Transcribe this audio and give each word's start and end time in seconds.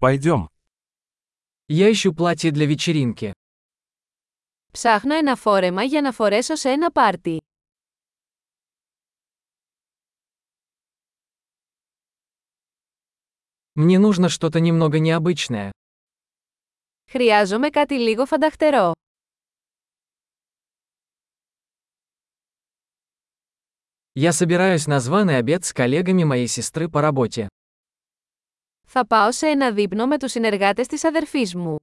Пойдем. 0.00 0.48
Я 1.66 1.90
ищу 1.90 2.14
платье 2.14 2.52
для 2.52 2.66
вечеринки. 2.66 3.32
Ψάχνω 4.72 5.14
ένα 5.14 5.36
φόρεμα 5.36 5.82
για 5.82 6.00
να 6.00 6.12
φορέσω 6.12 6.54
σε 6.54 6.70
ένα 6.70 6.90
πάρτι. 6.90 7.38
Мне 13.72 13.98
нужно 13.98 14.28
что-то 14.28 14.60
немного 14.60 14.98
необычное. 14.98 15.70
Χρειάζομαι 17.10 17.70
κάτι 17.70 17.94
λίγο 17.94 18.26
φανταχτερό. 18.26 18.92
Я 24.14 24.32
собираюсь 24.32 24.86
на 24.86 25.00
званый 25.00 25.38
обед 25.38 25.64
с 25.64 25.72
коллегами 25.72 26.24
моей 26.24 26.46
сестры 26.46 26.88
по 26.88 27.00
работе. 27.00 27.48
Θα 28.87 29.07
πάω 29.07 29.31
σε 29.31 29.47
ένα 29.47 29.71
δείπνο 29.71 30.07
με 30.07 30.17
τους 30.19 30.31
συνεργάτες 30.31 30.87
της 30.87 31.03
αδερφής 31.03 31.55
μου. 31.55 31.77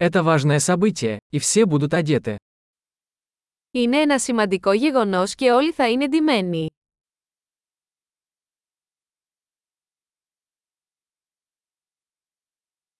Это 0.00 0.22
важное 0.22 0.60
событие, 0.60 1.18
и 1.32 1.38
все 1.38 1.66
будут 1.66 1.92
одеты. 1.92 2.36
Είναι 3.70 4.00
ένα 4.00 4.18
σημαντικό 4.18 4.72
γεγονός 4.72 5.34
και 5.34 5.50
όλοι 5.50 5.72
θα 5.72 5.90
είναι 5.90 6.08
ντυμένοι. 6.08 6.66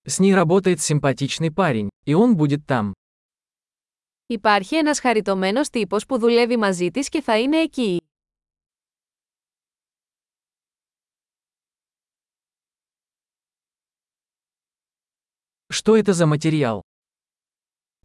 С 0.08 0.18
ней 0.20 0.34
работает 0.34 0.80
симпатичный 0.80 1.50
парень, 1.50 1.90
и 2.06 2.14
он 2.14 2.36
будет 2.36 2.66
там. 2.66 2.94
Υπάρχει 4.32 4.76
ένας 4.76 5.00
χαριτωμένος 5.00 5.68
τύπος 5.68 6.06
που 6.06 6.18
δουλεύει 6.18 6.56
μαζί 6.56 6.90
της 6.90 7.08
και 7.08 7.20
θα 7.22 7.38
είναι 7.38 7.56
εκεί. 7.60 8.00
Что 15.72 15.96
это 15.96 16.12
за 16.12 16.26
материал? 16.26 16.80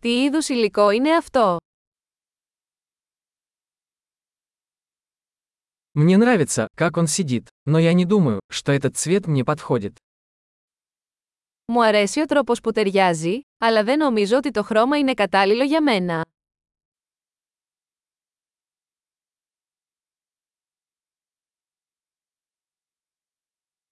Τι 0.01 0.23
είδους 0.23 0.49
υλικό 0.49 0.89
είναι 0.89 1.15
αυτό? 1.15 1.57
Мне 5.95 6.17
нравится, 6.17 6.67
как 6.75 6.97
он 6.97 7.07
сидит, 7.07 7.49
но 7.65 7.79
я 7.79 7.93
не 7.93 8.05
думаю, 8.05 8.39
что 8.49 8.71
этот 8.71 8.97
цвет 8.97 9.27
мне 9.27 9.43
подходит. 9.45 9.97
Μου 11.67 11.83
αρέσει 11.83 12.21
ο 12.21 12.25
τρόπος 12.25 12.61
που 12.61 12.71
ταιριάζει, 12.71 13.41
αλλά 13.57 13.83
δεν 13.83 13.97
νομίζω 13.97 14.37
ότι 14.37 14.51
το 14.51 14.63
χρώμα 14.63 14.97
είναι 14.97 15.13
κατάλληλο 15.13 15.63
για 15.63 15.81
μένα. 15.81 16.25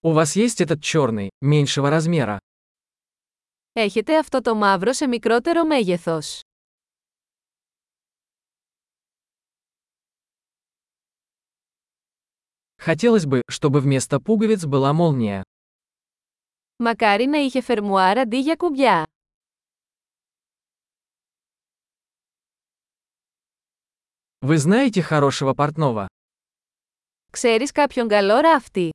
У 0.03 0.11
вас 0.11 0.35
есть 0.35 0.61
этот 0.61 0.81
черный, 0.81 1.29
меньшего 1.41 1.89
размера? 1.89 2.37
Έχετε 3.73 4.17
αυτό 4.17 4.41
το 4.41 4.55
μαύρο 4.55 4.93
σε 4.93 5.07
μικρότερο 5.07 5.65
μέγεθος. 5.65 6.41
Хотелось 12.81 13.25
бы, 13.25 13.41
чтобы 13.47 13.79
вместо 13.79 14.19
пуговиц 14.19 14.65
была 14.65 14.91
молния. 14.93 15.43
Μακάρι 16.77 17.25
να 17.25 17.37
είχε 17.37 17.61
φερμουάρ 17.61 18.17
αντί 18.17 18.39
για 18.39 18.55
κουμπιά. 18.55 19.05
Вы 24.39 24.57
знаете 24.57 25.01
хорошего 25.01 25.53
портного? 25.53 26.05
Ξέρεις 27.31 27.71
κάποιον 27.71 28.07
καλό 28.07 28.39
ράφτη. 28.39 28.89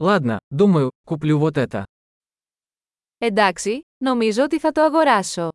Ладно, 0.00 0.36
думаю, 0.50 0.90
куплю 1.04 1.38
вот 1.38 1.56
это. 1.56 1.82
Εντάξει, 3.18 3.80
νομίζω 4.04 4.42
ότι 4.42 4.58
θα 4.58 4.72
το 4.72 4.82
αγοράσω. 4.82 5.48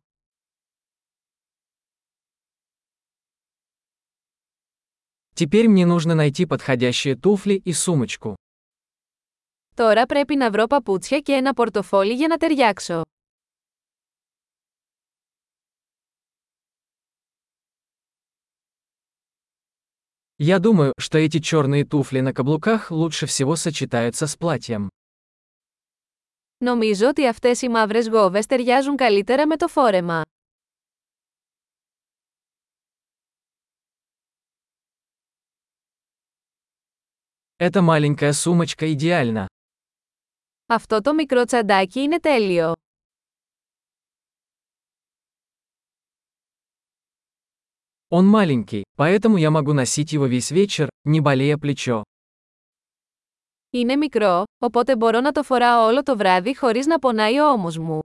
Теперь 5.38 5.68
мне 5.68 5.86
нужно 5.86 6.14
найти 6.14 6.46
подходящие 6.46 7.16
туфли 7.16 7.54
и 7.64 7.72
сумочку. 7.72 8.34
Τώρα 9.74 10.06
πρέπει 10.06 10.36
να 10.36 10.50
βρω 10.50 10.66
παπούτσια 10.66 11.18
και 11.20 11.32
ένα 11.32 11.54
πορτοφόλι 11.54 12.12
για 12.14 12.28
να 12.28 12.36
ταιριάξω. 12.36 13.02
Я 20.36 20.58
думаю, 20.58 20.92
что 20.98 21.18
эти 21.18 21.38
черные 21.38 21.84
туфли 21.84 22.20
на 22.20 22.32
каблуках 22.32 22.90
лучше 22.90 23.26
всего 23.26 23.56
сочетаются 23.56 24.26
с 24.26 24.36
платьем. 24.36 24.88
Νομίζω 26.58 27.08
ότι 27.08 27.26
αυτές 27.26 27.62
οι 27.62 27.68
μαύρες 27.68 28.08
γόβες 28.08 28.46
ταιριάζουν 28.46 28.96
καλύτερα 28.96 29.46
με 29.46 29.56
το 29.56 29.68
φόρεμα. 29.68 30.22
Эта 37.58 37.82
маленькая 37.82 38.32
сумочка 38.32 38.92
идеальна. 38.92 39.46
Αυτό 40.66 41.00
το 41.00 41.14
μικρό 41.14 41.44
τσαντάκι 41.44 42.00
είναι 42.00 42.20
τέλειο. 42.20 42.72
Он 48.08 48.26
маленький, 48.26 48.82
поэтому 48.96 49.36
я 49.36 49.50
могу 49.50 49.72
носить 49.72 50.12
его 50.12 50.26
весь 50.26 50.50
вечер, 50.50 50.88
не 51.04 51.20
болея 51.20 51.58
плечо. 51.58 52.02
Είναι 53.70 53.96
μικρό, 53.96 54.44
οπότε 54.58 54.96
μπορώ 54.96 55.20
να 55.20 55.32
το 55.32 55.42
φοράω 55.42 55.86
όλο 55.86 56.02
το 56.02 56.16
βράδυ 56.16 56.56
χωρίς 56.56 56.86
να 56.86 56.98
πονάει 56.98 57.38
ο 57.38 57.50
ώμος 57.50 57.78
μου. 57.78 58.00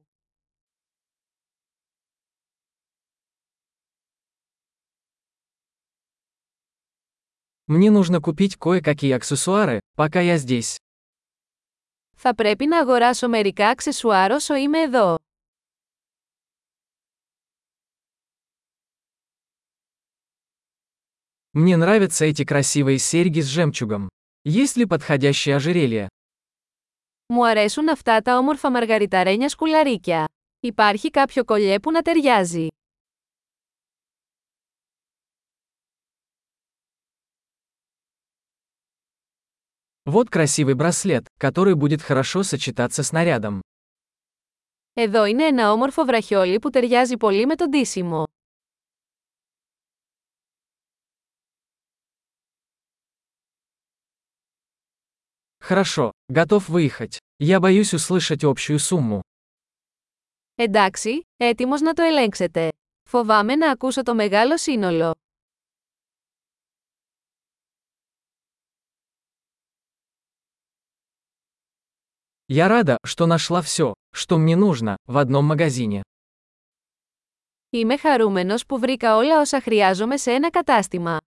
Мне 7.67 7.91
нужно 7.91 8.19
купить 8.19 8.55
кое-какие 8.55 9.11
аксессуары, 9.11 9.79
пока 9.95 10.21
я 10.21 10.37
здесь. 10.37 10.77
Θα 12.15 12.35
πρέπει 12.35 12.65
να 12.65 12.79
αγοράσω 12.79 13.27
μερικά 13.27 13.69
αξεσουάρ 13.69 14.31
όσο 14.31 14.55
είμαι 14.55 14.79
εδώ. 14.81 15.17
Мне 21.51 21.77
нравятся 21.77 22.25
эти 22.25 22.43
красивые 22.43 22.99
серьги 22.99 23.41
с 23.41 23.47
жемчугом. 23.47 24.09
Есть 24.43 24.77
ли 24.77 24.85
подходящее 24.85 25.55
ожерелье? 25.55 26.07
Μου 27.27 27.45
αρέσουν 27.45 27.89
αυτά 27.89 28.21
τα 28.21 28.37
όμορφα 28.37 28.71
μαργαριταρένια 28.71 29.49
σκουλαρίκια. 29.49 30.25
Υπάρχει 30.59 31.09
κάποιο 31.09 31.43
κολλιέ 31.43 31.79
που 31.79 31.91
να 31.91 32.01
ταιριάζει. 32.01 32.67
Вот 40.13 40.29
красивый 40.29 40.73
браслет, 40.73 41.27
который 41.39 41.75
будет 41.75 42.01
хорошо 42.01 42.43
сочетаться 42.43 43.03
с 43.03 43.11
нарядом. 43.11 43.59
Εδώ 44.93 45.25
είναι 45.25 45.43
ένα 45.45 45.71
όμορφο 45.71 46.05
βραχιόλι 46.05 46.59
που 46.59 46.69
ταιριάζει 46.69 47.17
πολύ 47.17 47.45
με 47.45 47.55
το 47.55 47.65
ντύσιμο. 47.65 48.23
Хорошо, 55.63 56.11
готов 56.33 56.69
выехать. 56.69 57.17
Я 57.37 57.59
боюсь 57.59 57.93
услышать 57.93 58.43
общую 58.43 58.79
сумму. 58.79 59.19
Εντάξει, 60.55 61.21
έτοιμος 61.37 61.81
να 61.81 61.93
το 61.93 62.01
ελέγξετε. 62.01 62.69
Φοβάμαι 63.09 63.55
να 63.55 63.71
ακούσω 63.71 64.03
το 64.03 64.15
μεγάλο 64.15 64.57
σύνολο. 64.57 65.15
Я 72.47 72.67
рада, 72.67 72.97
что 73.03 73.25
нашла 73.25 73.61
все, 73.61 73.93
что 74.11 74.37
мне 74.37 74.55
нужно, 74.55 74.97
в 75.05 75.17
одном 75.17 75.45
магазине. 75.45 76.01
Είμαι 77.69 77.97
χαρούμενος 77.97 78.65
που 78.65 78.79
βρήκα 78.79 79.15
όλα 79.15 79.39
όσα 79.39 79.61
χρειάζομαι 79.61 80.17
σε 80.17 80.31
ένα 80.31 80.49
κατάστημα. 80.49 81.17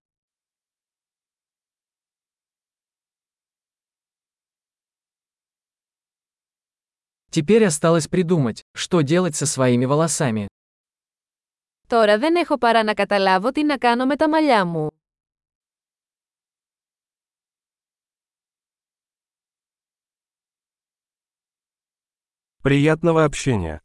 Теперь 7.30 7.64
осталось 7.64 8.08
придумать, 8.08 8.62
что 8.76 9.00
делать 9.00 9.36
со 9.36 9.46
своими 9.46 9.84
волосами. 9.86 10.46
Τώρα 11.86 12.18
δεν 12.18 12.36
έχω 12.36 12.58
παρά 12.58 12.82
να 12.82 12.94
καταλάβω 12.94 13.50
τι 13.50 13.64
να 13.64 13.78
κάνω 13.78 14.06
με 14.06 14.16
τα 14.16 14.28
μαλλιά 14.28 14.64
μου. 14.64 14.95
Приятного 22.67 23.23
общения. 23.23 23.79